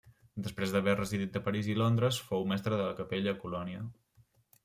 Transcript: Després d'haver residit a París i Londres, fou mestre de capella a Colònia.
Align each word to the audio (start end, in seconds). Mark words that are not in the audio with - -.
Després 0.45 0.71
d'haver 0.75 0.95
residit 0.95 1.35
a 1.39 1.41
París 1.49 1.69
i 1.73 1.75
Londres, 1.81 2.19
fou 2.29 2.47
mestre 2.53 2.79
de 2.81 2.87
capella 3.01 3.35
a 3.35 3.39
Colònia. 3.45 3.85